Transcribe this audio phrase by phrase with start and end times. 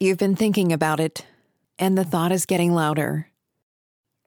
[0.00, 1.24] You've been thinking about it,
[1.78, 3.28] and the thought is getting louder.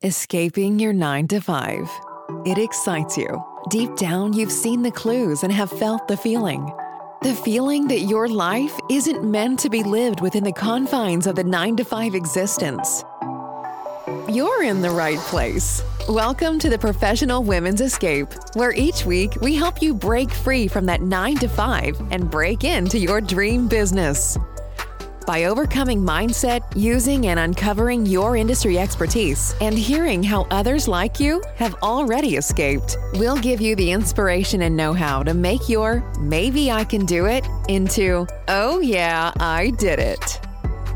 [0.01, 1.89] Escaping your nine to five.
[2.45, 3.43] It excites you.
[3.69, 6.71] Deep down, you've seen the clues and have felt the feeling.
[7.23, 11.43] The feeling that your life isn't meant to be lived within the confines of the
[11.43, 13.03] nine to five existence.
[14.29, 15.81] You're in the right place.
[16.09, 20.85] Welcome to the Professional Women's Escape, where each week we help you break free from
[20.85, 24.37] that nine to five and break into your dream business.
[25.25, 31.41] By overcoming mindset, using and uncovering your industry expertise, and hearing how others like you
[31.55, 36.69] have already escaped, we'll give you the inspiration and know how to make your maybe
[36.69, 40.39] I can do it into oh yeah, I did it.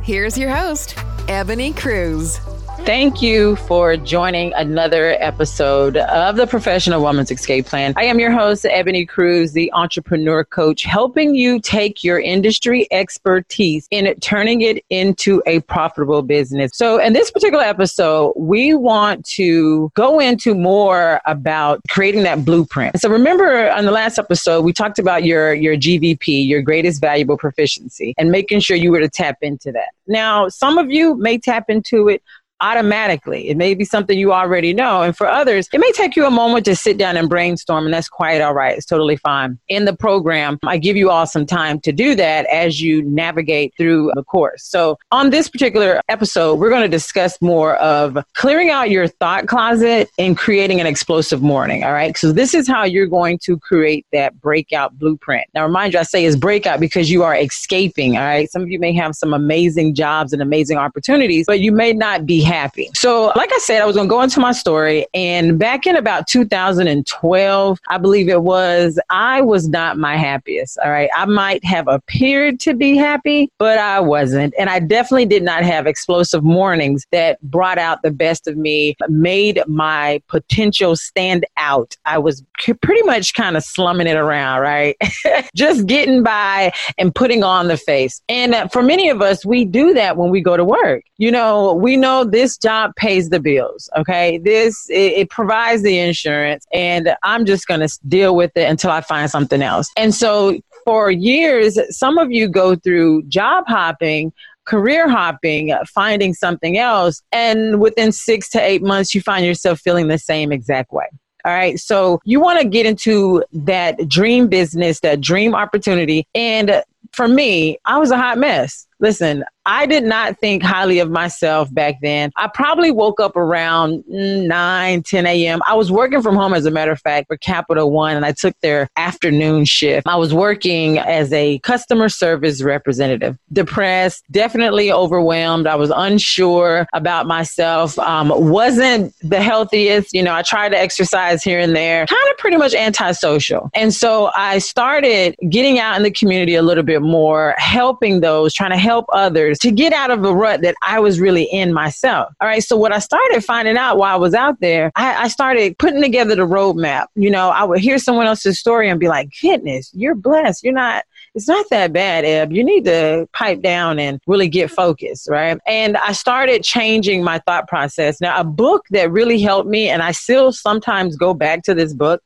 [0.03, 0.93] Here's your host,
[1.27, 2.39] Ebony Cruz.
[2.85, 7.93] Thank you for joining another episode of the Professional Woman's Escape Plan.
[7.95, 13.87] I am your host, Ebony Cruz, the entrepreneur coach, helping you take your industry expertise
[13.91, 16.71] and turning it into a profitable business.
[16.73, 22.99] So, in this particular episode, we want to go into more about creating that blueprint.
[22.99, 27.37] So, remember on the last episode, we talked about your, your GVP, your greatest valuable
[27.37, 29.89] proficiency, and making sure you were to tap into that.
[30.07, 32.23] Now, some of you may tap into it
[32.61, 33.49] automatically.
[33.49, 35.01] It may be something you already know.
[35.01, 37.93] And for others, it may take you a moment to sit down and brainstorm, and
[37.93, 38.77] that's quite all right.
[38.77, 39.57] It's totally fine.
[39.67, 43.73] In the program, I give you all some time to do that as you navigate
[43.77, 44.63] through the course.
[44.63, 49.47] So, on this particular episode, we're going to discuss more of clearing out your thought
[49.47, 51.83] closet and creating an explosive morning.
[51.83, 52.17] All right.
[52.17, 55.47] So, this is how you're going to create that breakout blueprint.
[55.53, 58.17] Now, remind you, I say is breakout because you are escaping.
[58.17, 58.51] All right.
[58.51, 62.25] Some of you may have some amazing jobs and amazing opportunities, but you may not
[62.25, 62.89] be happy.
[62.95, 65.05] So, like I said, I was going to go into my story.
[65.13, 70.77] And back in about 2012, I believe it was, I was not my happiest.
[70.79, 71.09] All right.
[71.15, 74.53] I might have appeared to be happy, but I wasn't.
[74.57, 78.95] And I definitely did not have explosive mornings that brought out the best of me,
[79.07, 81.95] made my potential stand out.
[82.05, 82.43] I was
[82.81, 84.97] pretty much kind of slumming it around, right?
[85.55, 88.21] Just getting by and putting on the face.
[88.27, 91.03] And uh, for many of us, we do that when we go to work.
[91.17, 93.89] You know, we know this this job pays the bills.
[93.97, 94.37] Okay.
[94.37, 98.91] This, it, it provides the insurance and I'm just going to deal with it until
[98.91, 99.89] I find something else.
[99.97, 104.31] And so for years, some of you go through job hopping
[104.65, 107.23] career hopping, finding something else.
[107.31, 111.07] And within six to eight months, you find yourself feeling the same exact way.
[111.43, 111.79] All right.
[111.79, 116.27] So you want to get into that dream business, that dream opportunity.
[116.35, 116.83] And
[117.13, 118.85] for me, I was a hot mess.
[118.99, 122.31] Listen, I did not think highly of myself back then.
[122.35, 125.61] I probably woke up around 9, 10 a.m.
[125.67, 128.31] I was working from home, as a matter of fact, for Capital One, and I
[128.31, 130.07] took their afternoon shift.
[130.07, 133.37] I was working as a customer service representative.
[133.53, 135.67] Depressed, definitely overwhelmed.
[135.67, 137.99] I was unsure about myself.
[137.99, 140.15] Um, wasn't the healthiest.
[140.15, 143.69] You know, I tried to exercise here and there, kind of pretty much antisocial.
[143.75, 148.51] And so I started getting out in the community a little bit more, helping those,
[148.51, 151.73] trying to help others to get out of the rut that I was really in
[151.73, 152.33] myself.
[152.41, 152.63] All right.
[152.63, 156.01] So what I started finding out while I was out there, I, I started putting
[156.01, 157.07] together the roadmap.
[157.15, 160.63] You know, I would hear someone else's story and be like, goodness, you're blessed.
[160.63, 161.03] You're not
[161.35, 162.51] it's not that bad, Eb.
[162.51, 165.59] You need to pipe down and really get focused, right?
[165.67, 168.19] And I started changing my thought process.
[168.19, 171.93] Now, a book that really helped me, and I still sometimes go back to this
[171.93, 172.21] book,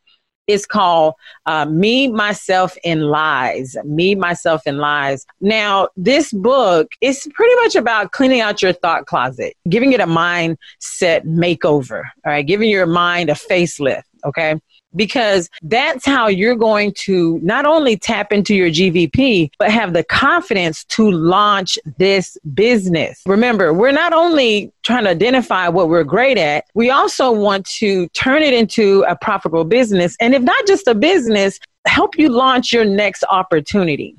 [0.48, 1.14] it's called
[1.46, 3.78] uh, Me, Myself, and Lies.
[3.86, 5.26] Me, Myself, and Lies.
[5.42, 10.06] Now, this book is pretty much about cleaning out your thought closet, giving it a
[10.06, 14.60] mindset makeover, all right, giving your mind a facelift, okay?
[14.96, 20.04] Because that's how you're going to not only tap into your GVP, but have the
[20.04, 23.22] confidence to launch this business.
[23.26, 28.08] Remember, we're not only trying to identify what we're great at, we also want to
[28.10, 30.16] turn it into a profitable business.
[30.20, 34.16] And if not just a business, help you launch your next opportunity.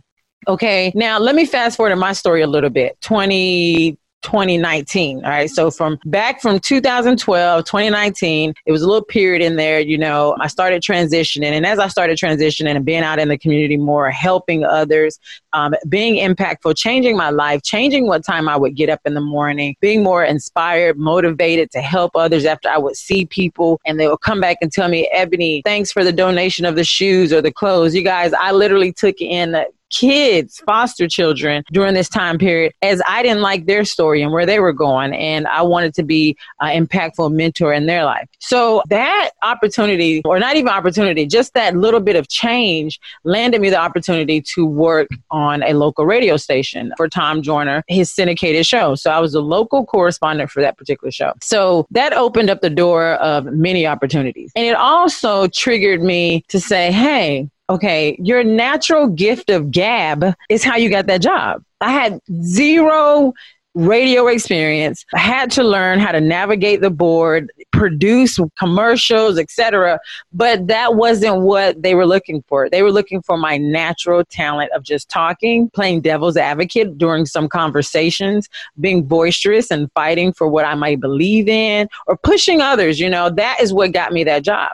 [0.47, 0.93] Okay.
[0.95, 3.01] Now, let me fast forward to my story a little bit.
[3.01, 5.25] 20, 2019.
[5.25, 5.49] All right.
[5.49, 10.35] So from back from 2012, 2019, it was a little period in there, you know,
[10.41, 11.53] I started transitioning.
[11.53, 15.21] And as I started transitioning and being out in the community more, helping others,
[15.53, 19.21] um, being impactful, changing my life, changing what time I would get up in the
[19.21, 24.09] morning, being more inspired, motivated to help others after I would see people and they
[24.09, 27.43] would come back and tell me, Ebony, thanks for the donation of the shoes or
[27.43, 27.95] the clothes.
[27.95, 33.23] You guys, I literally took in kids, foster children during this time period, as I
[33.23, 35.15] didn't like their story and where they were going.
[35.15, 38.29] And I wanted to be an impactful mentor in their life.
[38.41, 43.71] So that opportunity, or not even opportunity, just that little bit of change landed me
[43.71, 48.95] the opportunity to work on a local radio station for Tom Joyner, his syndicated show.
[48.95, 51.33] So I was a local correspondent for that particular show.
[51.43, 54.53] So that opened up the door of many opportunities.
[54.57, 60.63] And it also triggered me to say, hey, okay, your natural gift of gab is
[60.63, 61.63] how you got that job.
[61.81, 63.33] I had zero
[63.75, 65.05] radio experience.
[65.13, 69.99] I had to learn how to navigate the board, produce commercials, etc.
[70.33, 72.71] But that wasn't what they were looking for.
[72.71, 77.49] They were looking for my natural talent of just talking, playing devil's advocate during some
[77.49, 83.11] conversations, being boisterous and fighting for what I might believe in or pushing others, you
[83.11, 84.73] know, that is what got me that job.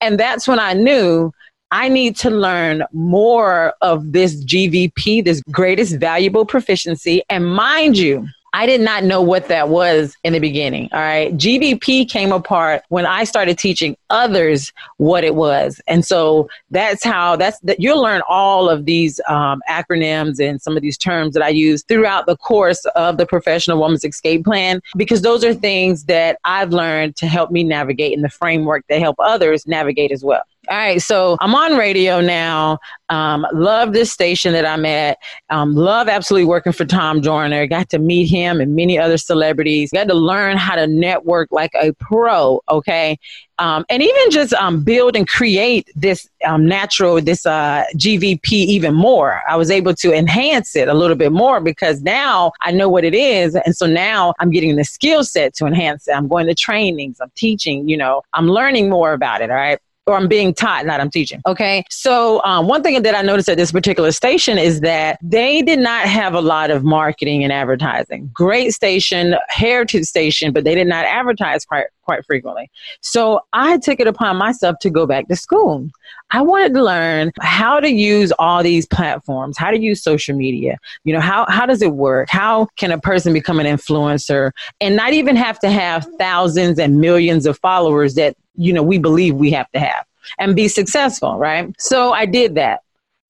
[0.00, 1.32] And that's when I knew
[1.70, 7.22] I need to learn more of this GVP, this greatest valuable proficiency.
[7.28, 10.88] And mind you, I did not know what that was in the beginning.
[10.92, 11.32] All right.
[11.36, 15.80] GVP came apart when I started teaching others what it was.
[15.86, 20.76] And so that's how that's that you'll learn all of these um, acronyms and some
[20.76, 24.80] of these terms that I use throughout the course of the professional woman's escape plan,
[24.96, 29.00] because those are things that I've learned to help me navigate in the framework that
[29.00, 30.42] help others navigate as well.
[30.70, 32.78] All right, so I'm on radio now.
[33.08, 35.16] Um, love this station that I'm at.
[35.48, 37.66] Um, love absolutely working for Tom Joyner.
[37.66, 39.90] Got to meet him and many other celebrities.
[39.92, 42.60] Got to learn how to network like a pro.
[42.68, 43.18] Okay,
[43.58, 48.94] um, and even just um, build and create this um, natural, this uh, GVP even
[48.94, 49.40] more.
[49.48, 53.04] I was able to enhance it a little bit more because now I know what
[53.04, 56.12] it is, and so now I'm getting the skill set to enhance it.
[56.12, 57.22] I'm going to trainings.
[57.22, 57.88] I'm teaching.
[57.88, 59.48] You know, I'm learning more about it.
[59.48, 61.40] All right or I'm being taught, not I'm teaching.
[61.46, 61.84] Okay.
[61.90, 65.78] So um, one thing that I noticed at this particular station is that they did
[65.78, 68.30] not have a lot of marketing and advertising.
[68.32, 72.70] Great station, heritage station, but they did not advertise quite quite frequently.
[73.02, 75.90] So I took it upon myself to go back to school.
[76.30, 80.78] I wanted to learn how to use all these platforms, how to use social media.
[81.04, 82.30] You know, how, how does it work?
[82.30, 86.98] How can a person become an influencer and not even have to have thousands and
[86.98, 90.04] millions of followers that you know we believe we have to have
[90.38, 91.74] and be successful right?
[91.78, 92.80] So i did that.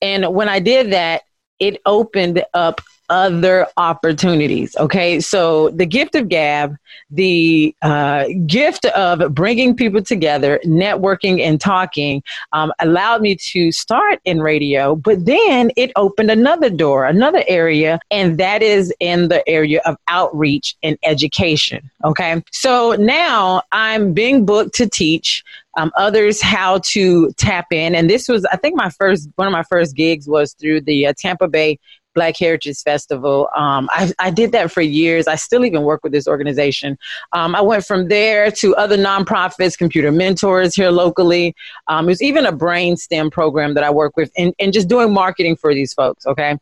[0.03, 1.23] And when i did that
[1.59, 4.77] it opened up other opportunities.
[4.77, 6.77] Okay, so the gift of gab,
[7.11, 12.23] the uh, gift of bringing people together, networking and talking,
[12.53, 14.95] um, allowed me to start in radio.
[14.95, 19.97] But then it opened another door, another area, and that is in the area of
[20.09, 21.91] outreach and education.
[22.05, 25.45] Okay, so now I'm being booked to teach.
[25.77, 27.95] Um, others how to tap in.
[27.95, 31.07] And this was, I think, my first one of my first gigs was through the
[31.07, 31.79] uh, Tampa Bay
[32.15, 33.49] Black Heritage Festival.
[33.57, 35.29] Um, I, I, did that for years.
[35.29, 36.99] I still even work with this organization.
[37.33, 41.55] Um, I went from there to other nonprofits, computer mentors here locally.
[41.87, 45.13] Um, there's even a brain STEM program that I work with and, and just doing
[45.13, 46.59] marketing for these folks, okay?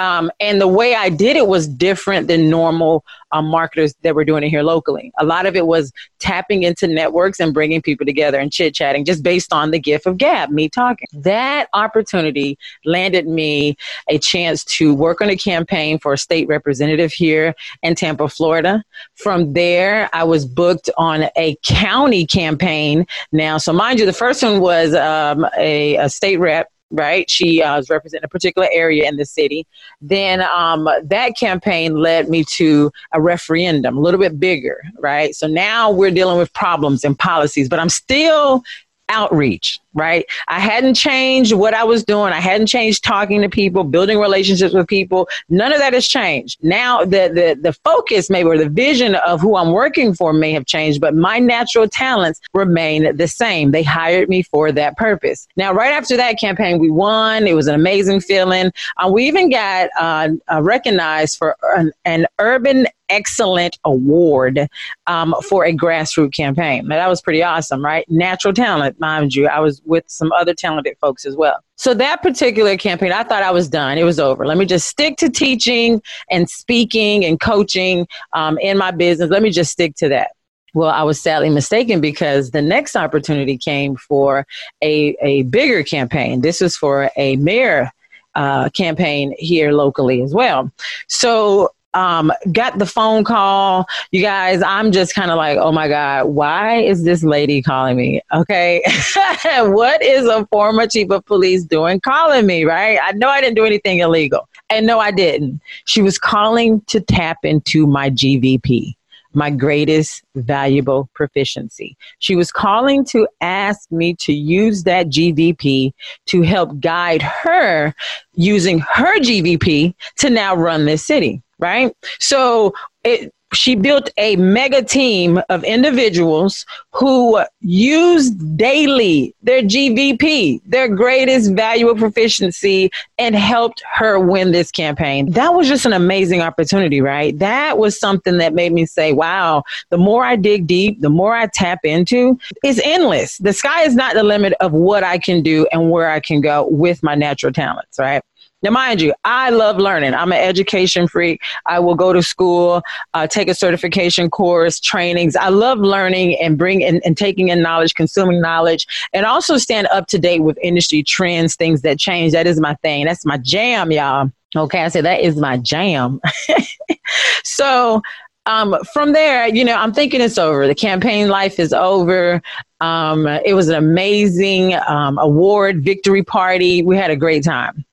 [0.00, 4.24] Um, and the way I did it was different than normal um, marketers that were
[4.24, 5.12] doing it here locally.
[5.18, 9.04] A lot of it was tapping into networks and bringing people together and chit chatting
[9.04, 11.06] just based on the gift of gab, me talking.
[11.12, 13.76] That opportunity landed me
[14.08, 18.82] a chance to work on a campaign for a state representative here in Tampa, Florida.
[19.16, 23.58] From there, I was booked on a county campaign now.
[23.58, 27.28] So, mind you, the first one was um, a, a state rep right?
[27.30, 29.66] She uh, was representing a particular area in the city.
[30.00, 35.34] Then um, that campaign led me to a referendum, a little bit bigger, right?
[35.34, 38.62] So now we're dealing with problems and policies, but I'm still
[39.10, 40.24] outreach, right?
[40.48, 42.32] I hadn't changed what I was doing.
[42.32, 45.28] I hadn't changed talking to people, building relationships with people.
[45.48, 46.58] None of that has changed.
[46.62, 50.52] Now the the the focus maybe or the vision of who I'm working for may
[50.52, 53.72] have changed, but my natural talents remain the same.
[53.72, 55.46] They hired me for that purpose.
[55.56, 57.46] Now, right after that campaign, we won.
[57.46, 58.72] It was an amazing feeling.
[58.96, 64.68] Uh, we even got uh, uh, recognized for an, an urban Excellent Award
[65.06, 66.88] um, for a grassroots campaign.
[66.88, 68.04] Now, that was pretty awesome, right?
[68.08, 69.48] Natural talent, mind you.
[69.48, 71.62] I was with some other talented folks as well.
[71.76, 73.98] So that particular campaign, I thought I was done.
[73.98, 74.46] It was over.
[74.46, 76.00] Let me just stick to teaching
[76.30, 79.30] and speaking and coaching um, in my business.
[79.30, 80.30] Let me just stick to that.
[80.72, 84.46] Well, I was sadly mistaken because the next opportunity came for
[84.82, 86.42] a, a bigger campaign.
[86.42, 87.90] This was for a mayor
[88.34, 90.70] uh, campaign here locally as well.
[91.08, 93.86] So um, got the phone call.
[94.10, 97.96] You guys, I'm just kind of like, oh my God, why is this lady calling
[97.96, 98.20] me?
[98.32, 98.82] Okay.
[99.58, 102.98] what is a former chief of police doing calling me, right?
[103.02, 104.48] I know I didn't do anything illegal.
[104.68, 105.60] And no, I didn't.
[105.84, 108.94] She was calling to tap into my GVP
[109.32, 111.96] my greatest valuable proficiency.
[112.18, 115.92] She was calling to ask me to use that GVP
[116.26, 117.94] to help guide her
[118.34, 121.94] using her GVP to now run this city right?
[122.18, 122.74] So
[123.04, 131.52] it, she built a mega team of individuals who used daily their GVP, their greatest
[131.52, 135.32] valuable proficiency, and helped her win this campaign.
[135.32, 137.36] That was just an amazing opportunity, right?
[137.38, 141.34] That was something that made me say, wow, the more I dig deep, the more
[141.34, 143.38] I tap into, it's endless.
[143.38, 146.40] The sky is not the limit of what I can do and where I can
[146.40, 148.22] go with my natural talents, right?
[148.62, 150.14] Now, mind you, I love learning.
[150.14, 151.40] I'm an education freak.
[151.66, 152.82] I will go to school,
[153.14, 155.34] uh, take a certification course, trainings.
[155.34, 159.86] I love learning and bring in, and taking in knowledge, consuming knowledge, and also stand
[159.88, 162.32] up to date with industry trends, things that change.
[162.32, 163.06] That is my thing.
[163.06, 164.30] That's my jam, y'all.
[164.54, 166.20] Okay, I said that is my jam.
[167.44, 168.02] so
[168.46, 170.66] um, from there, you know, I'm thinking it's over.
[170.66, 172.42] The campaign life is over.
[172.80, 176.82] Um, it was an amazing um, award victory party.
[176.82, 177.84] We had a great time.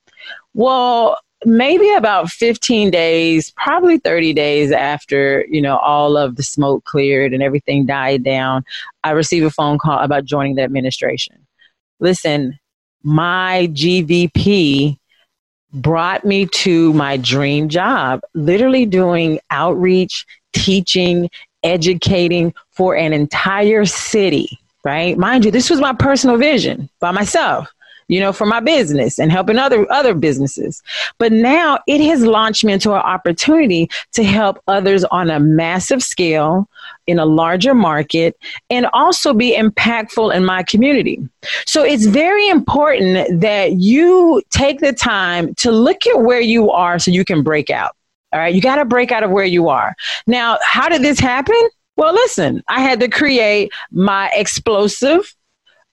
[0.58, 6.82] Well, maybe about 15 days, probably 30 days after, you know, all of the smoke
[6.82, 8.64] cleared and everything died down,
[9.04, 11.46] I received a phone call about joining the administration.
[12.00, 12.58] Listen,
[13.04, 14.98] my GVP
[15.74, 21.30] brought me to my dream job, literally doing outreach, teaching,
[21.62, 25.16] educating for an entire city, right?
[25.16, 27.72] Mind you, this was my personal vision by myself
[28.08, 30.82] you know, for my business and helping other other businesses.
[31.18, 36.02] But now it has launched me into an opportunity to help others on a massive
[36.02, 36.68] scale
[37.06, 38.36] in a larger market
[38.70, 41.20] and also be impactful in my community.
[41.66, 46.98] So it's very important that you take the time to look at where you are
[46.98, 47.94] so you can break out.
[48.32, 49.94] All right, you got to break out of where you are.
[50.26, 51.56] Now, how did this happen?
[51.96, 55.34] Well, listen, I had to create my explosive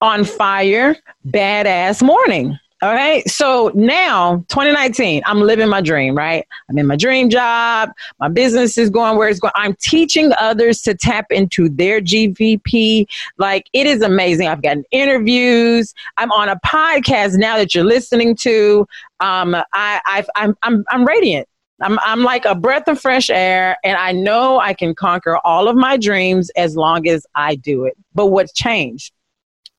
[0.02, 0.96] on fire,
[1.28, 2.58] badass morning.
[2.82, 3.28] All right.
[3.28, 6.46] So now, 2019, I'm living my dream, right?
[6.70, 7.90] I'm in my dream job.
[8.20, 9.54] My business is going where it's going.
[9.56, 13.08] I'm teaching others to tap into their GVP.
[13.38, 14.50] Like, it is amazing.
[14.50, 15.94] I've gotten interviews.
[16.18, 18.86] I'm on a podcast now that you're listening to.
[19.22, 21.48] Um, I, I've, I'm, I'm, I'm radiant.
[21.82, 25.68] I'm, I'm like a breath of fresh air, and I know I can conquer all
[25.68, 27.98] of my dreams as long as I do it.
[28.14, 29.15] But what's changed?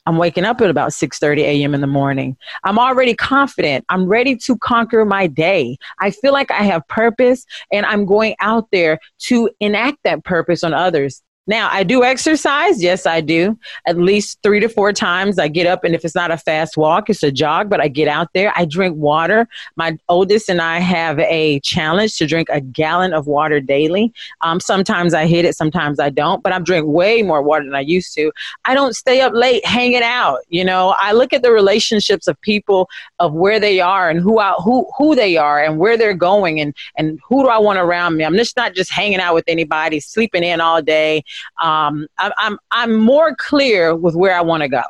[0.06, 1.74] I'm waking up at about 6:30 a.m.
[1.74, 2.36] in the morning.
[2.64, 3.84] I'm already confident.
[3.88, 5.76] I'm ready to conquer my day.
[6.00, 10.62] I feel like I have purpose and I'm going out there to enact that purpose
[10.62, 11.22] on others.
[11.46, 12.82] Now, I do exercise.
[12.82, 13.58] Yes, I do.
[13.86, 16.76] At least three to four times I get up, and if it's not a fast
[16.76, 18.52] walk, it's a jog, but I get out there.
[18.56, 19.48] I drink water.
[19.76, 24.12] My oldest and I have a challenge to drink a gallon of water daily.
[24.40, 27.80] Um, sometimes I hit it, sometimes I don't, but I'm way more water than I
[27.80, 28.32] used to.
[28.64, 30.40] I don't stay up late hanging out.
[30.48, 32.88] You know, I look at the relationships of people,
[33.20, 36.60] of where they are and who I, who who they are and where they're going,
[36.60, 38.24] and and who do I want around me.
[38.24, 41.22] I'm just not just hanging out with anybody, sleeping in all day
[41.62, 44.82] um, I, I'm I'm more clear with where I want to go.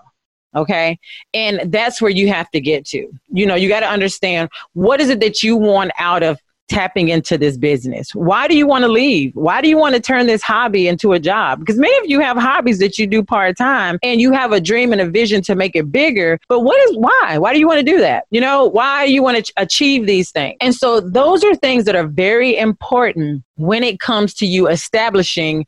[0.54, 0.98] Okay.
[1.34, 3.10] And that's where you have to get to.
[3.28, 6.38] You know, you got to understand what is it that you want out of
[6.68, 8.14] tapping into this business?
[8.14, 9.34] Why do you want to leave?
[9.34, 11.60] Why do you want to turn this hobby into a job?
[11.60, 14.60] Because many of you have hobbies that you do part time and you have a
[14.60, 16.38] dream and a vision to make it bigger.
[16.48, 17.38] But what is why?
[17.38, 18.24] Why do you want to do that?
[18.30, 20.56] You know, why you want to achieve these things?
[20.60, 25.66] And so those are things that are very important when it comes to you establishing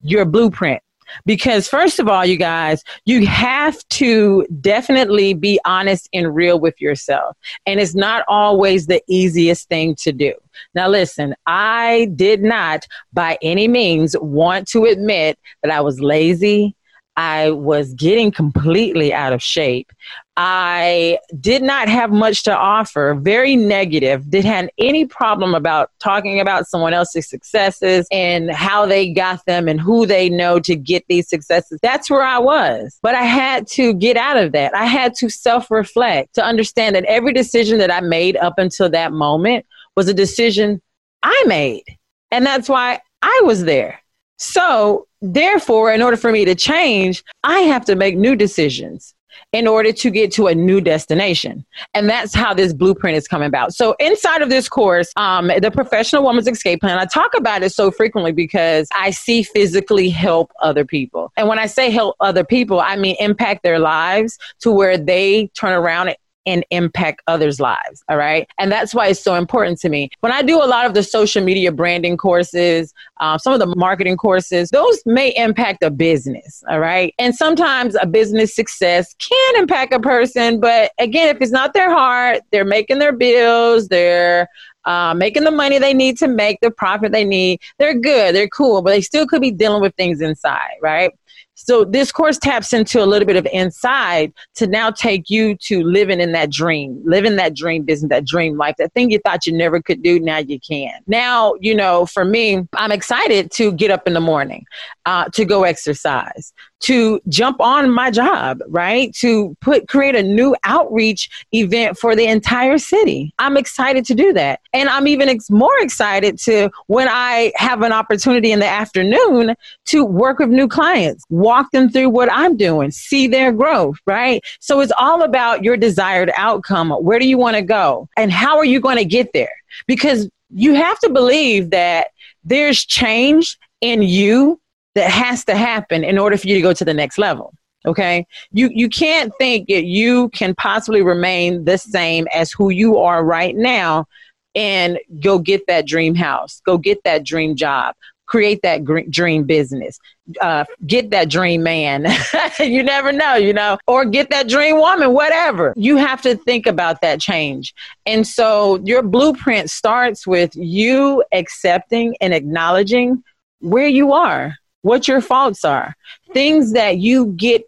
[0.00, 0.82] your blueprint.
[1.24, 6.78] Because, first of all, you guys, you have to definitely be honest and real with
[6.82, 7.34] yourself.
[7.64, 10.34] And it's not always the easiest thing to do.
[10.74, 16.74] Now, listen, I did not by any means want to admit that I was lazy.
[17.18, 19.90] I was getting completely out of shape.
[20.36, 26.38] I did not have much to offer, very negative, didn't have any problem about talking
[26.38, 31.04] about someone else's successes and how they got them and who they know to get
[31.08, 31.80] these successes.
[31.82, 33.00] That's where I was.
[33.02, 34.72] But I had to get out of that.
[34.76, 38.88] I had to self reflect to understand that every decision that I made up until
[38.90, 40.80] that moment was a decision
[41.24, 41.82] I made.
[42.30, 44.00] And that's why I was there.
[44.36, 49.14] So, therefore, in order for me to change, I have to make new decisions.
[49.52, 51.64] in order to get to a new destination.
[51.94, 53.72] And that's how this blueprint is coming about.
[53.72, 57.70] So inside of this course, um, the professional woman's escape plan, I talk about it
[57.70, 61.32] so frequently because I see physically help other people.
[61.36, 65.46] And when I say help other people, I mean impact their lives to where they
[65.54, 66.14] turn around
[66.48, 68.02] and impact others' lives.
[68.08, 68.48] All right.
[68.58, 70.08] And that's why it's so important to me.
[70.20, 73.74] When I do a lot of the social media branding courses, uh, some of the
[73.76, 76.64] marketing courses, those may impact a business.
[76.70, 77.14] All right.
[77.18, 80.58] And sometimes a business success can impact a person.
[80.58, 84.48] But again, if it's not their heart, they're making their bills, they're
[84.86, 87.60] uh, making the money they need to make, the profit they need.
[87.78, 91.12] They're good, they're cool, but they still could be dealing with things inside, right?
[91.54, 95.82] So this course taps into a little bit of inside to now take you to
[95.82, 99.44] living in that dream, living that dream business, that dream life, that thing you thought
[99.44, 100.92] you never could do, now you can.
[101.08, 104.64] Now, you know, for me, I'm excited to get up in the morning,
[105.04, 109.14] uh, to go exercise, to jump on my job, right?
[109.16, 113.32] To put create a new outreach event for the entire city.
[113.38, 114.60] I'm excited to do that.
[114.72, 119.54] And I'm even ex- more excited to when I have an opportunity in the afternoon
[119.86, 124.42] to work with new clients, walk them through what I'm doing, see their growth, right?
[124.60, 126.90] So it's all about your desired outcome.
[126.90, 128.08] Where do you want to go?
[128.16, 129.52] And how are you going to get there?
[129.86, 132.08] Because you have to believe that
[132.44, 134.60] there's change in you
[134.94, 137.52] that has to happen in order for you to go to the next level
[137.86, 138.26] okay?
[138.52, 143.24] You you can't think that you can possibly remain the same as who you are
[143.24, 144.06] right now
[144.54, 147.94] and go get that dream house go get that dream job
[148.26, 149.98] create that dream business
[150.40, 152.06] uh, get that dream man.
[152.58, 153.78] You never know you know?
[153.86, 155.72] Or get that dream woman whatever.
[155.76, 157.72] You have to think about that change.
[158.04, 163.22] And so your blueprint starts with you accepting and acknowledging
[163.60, 165.94] where you are what your faults are,
[166.32, 167.64] things that you get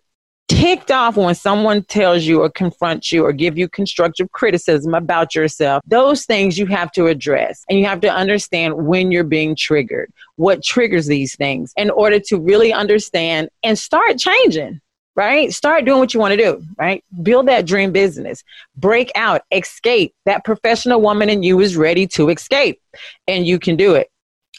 [0.50, 5.32] ticked off when someone tells you or confronts you or give you constructive criticism about
[5.32, 7.64] yourself those things you have to address.
[7.68, 12.18] And you have to understand when you're being triggered what triggers these things in order
[12.26, 14.80] to really understand and start changing
[15.16, 15.52] right?
[15.52, 17.04] Start doing what you want to do right?
[17.22, 18.42] Build that dream business.
[18.76, 20.14] Break out escape.
[20.24, 22.80] That professional woman in you is ready to escape
[23.28, 24.09] and you can do it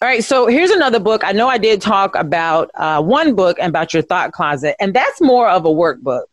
[0.01, 1.23] all right, so here's another book.
[1.23, 5.21] I know I did talk about uh, one book about your thought closet, and that's
[5.21, 6.23] more of a workbook.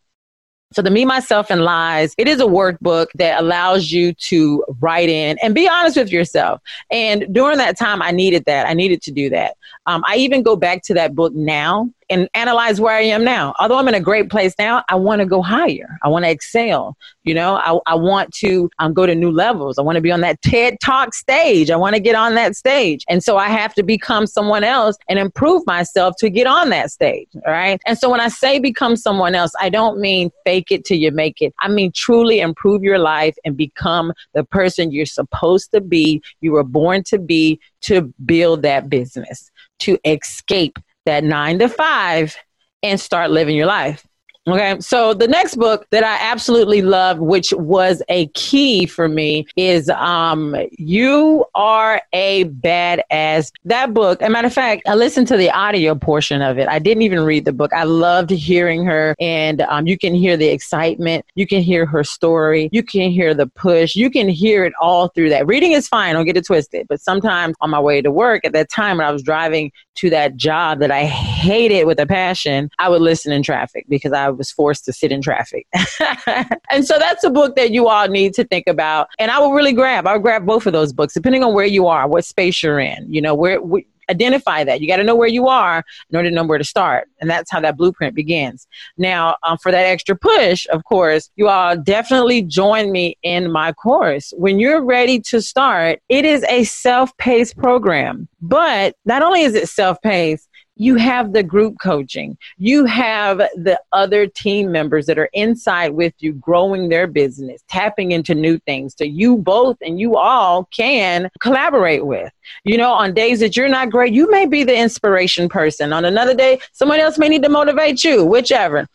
[0.73, 5.09] So the Me, Myself, and Lies, it is a workbook that allows you to write
[5.09, 6.61] in and be honest with yourself.
[6.89, 8.67] And during that time, I needed that.
[8.67, 9.55] I needed to do that.
[9.85, 13.53] Um, I even go back to that book now and analyze where I am now.
[13.59, 15.97] Although I'm in a great place now, I want to go higher.
[16.03, 16.97] I want to excel.
[17.23, 19.77] You know, I, I want to um, go to new levels.
[19.77, 21.69] I want to be on that TED Talk stage.
[21.69, 23.03] I want to get on that stage.
[23.07, 26.91] And so I have to become someone else and improve myself to get on that
[26.91, 27.27] stage.
[27.45, 27.79] All right.
[27.85, 31.11] And so when I say become someone else, I don't mean fake it till you
[31.11, 31.53] make it.
[31.59, 36.51] I mean truly improve your life and become the person you're supposed to be, you
[36.51, 42.37] were born to be to build that business, to escape that nine to five
[42.83, 44.05] and start living your life.
[44.47, 49.45] Okay, so the next book that I absolutely love, which was a key for me,
[49.57, 54.21] is um, "You Are a Badass." That book.
[54.21, 56.69] A matter of fact, I listened to the audio portion of it.
[56.69, 57.73] I didn't even read the book.
[57.73, 61.25] I loved hearing her, and um, you can hear the excitement.
[61.35, 62.69] You can hear her story.
[62.71, 63.93] You can hear the push.
[63.93, 65.47] You can hear it all through that.
[65.47, 66.15] Reading is fine.
[66.15, 66.87] Don't get it twisted.
[66.87, 70.09] But sometimes on my way to work, at that time when I was driving to
[70.09, 74.28] that job that I hated with a passion, I would listen in traffic because I
[74.37, 75.67] was forced to sit in traffic.
[76.69, 79.07] and so that's a book that you all need to think about.
[79.19, 81.87] And I will really grab, I'll grab both of those books, depending on where you
[81.87, 84.81] are, what space you're in, you know, where, where identify that.
[84.81, 87.07] You got to know where you are in order to know where to start.
[87.21, 88.67] And that's how that blueprint begins.
[88.97, 93.71] Now, um, for that extra push, of course, you all definitely join me in my
[93.73, 94.33] course.
[94.35, 98.27] When you're ready to start, it is a self paced program.
[98.41, 100.48] But not only is it self paced,
[100.79, 102.37] you have the group coaching.
[102.57, 108.13] You have the other team members that are inside with you growing their business tapping
[108.13, 108.95] into new things.
[108.97, 112.31] So you both and you all can collaborate with.
[112.63, 115.91] You know on days that you're not great you may be the inspiration person.
[115.91, 118.87] On another day someone else may need to motivate you whichever.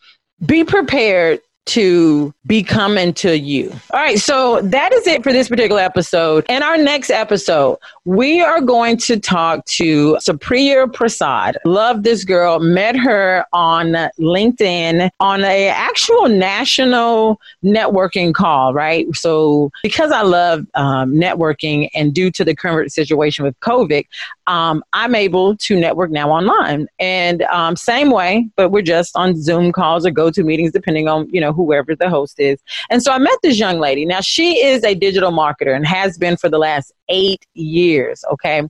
[0.45, 3.71] Be prepared to be coming to you.
[3.91, 6.45] All right, so that is it for this particular episode.
[6.47, 11.57] In our next episode, we are going to talk to Supriya Prasad.
[11.65, 12.59] Love this girl.
[12.59, 19.07] Met her on LinkedIn on a actual national networking call, right?
[19.15, 24.05] So because I love um, networking and due to the current situation with COVID,
[24.47, 26.87] um, I'm able to network now online.
[26.99, 31.41] And um, same way, but we're just on Zoom calls or GoToMeetings depending on, you
[31.41, 32.59] know, whoever the host is.
[32.89, 34.05] And so I met this young lady.
[34.05, 38.23] Now, she is a digital marketer and has been for the last eight years.
[38.31, 38.63] Okay.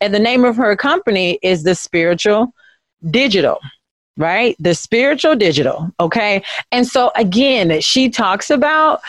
[0.00, 2.52] And the name of her company is The Spiritual
[3.10, 3.58] Digital
[4.16, 4.56] right?
[4.60, 5.90] The spiritual digital.
[5.98, 6.42] Okay.
[6.70, 9.00] And so again, she talks about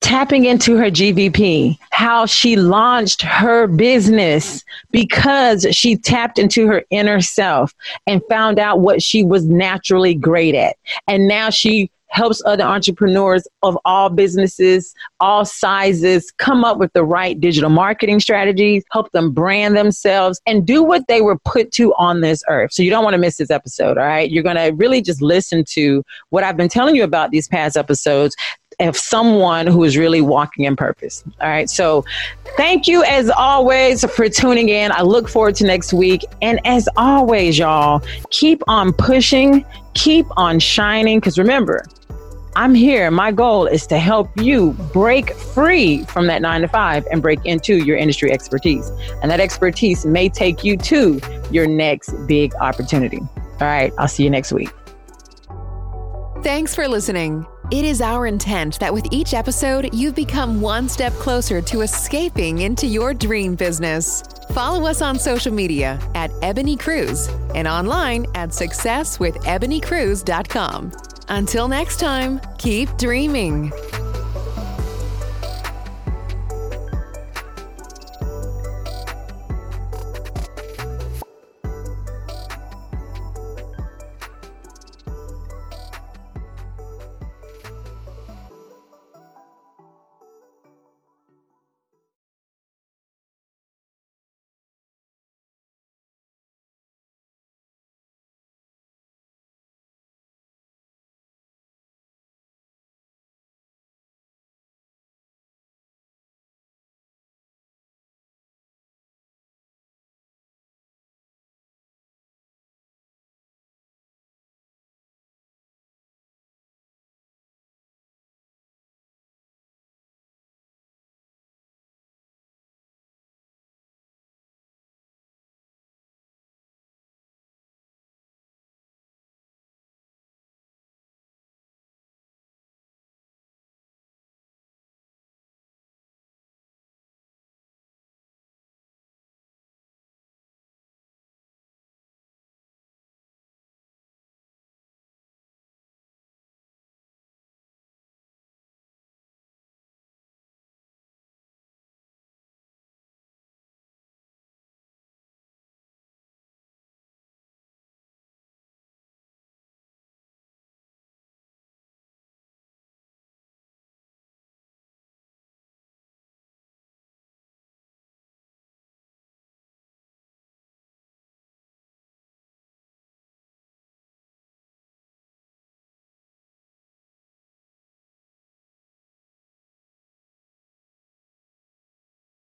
[0.00, 7.20] tapping into her GVP, how she launched her business because she tapped into her inner
[7.20, 7.74] self
[8.06, 10.76] and found out what she was naturally great at.
[11.08, 17.04] And now she helps other entrepreneurs of all businesses, all sizes come up with the
[17.04, 21.94] right digital marketing strategies, help them brand themselves and do what they were put to
[21.94, 22.72] on this earth.
[22.72, 24.30] So you don't want to miss this episode, all right?
[24.30, 27.76] You're going to really just listen to what I've been telling you about these past
[27.76, 28.34] episodes
[28.80, 31.24] of someone who is really walking in purpose.
[31.40, 31.68] All right.
[31.68, 32.04] So
[32.56, 34.92] thank you as always for tuning in.
[34.92, 36.24] I look forward to next week.
[36.42, 41.18] And as always, y'all, keep on pushing, keep on shining.
[41.18, 41.84] Because remember,
[42.58, 43.10] I'm here.
[43.12, 47.38] My goal is to help you break free from that nine to five and break
[47.44, 48.90] into your industry expertise.
[49.22, 51.20] And that expertise may take you to
[51.52, 53.20] your next big opportunity.
[53.20, 53.92] All right.
[53.96, 54.70] I'll see you next week.
[56.42, 57.46] Thanks for listening.
[57.70, 62.62] It is our intent that with each episode, you've become one step closer to escaping
[62.62, 64.24] into your dream business.
[64.50, 71.07] Follow us on social media at Ebony Cruz and online at successwithebonycruz.com.
[71.28, 73.70] Until next time, keep dreaming.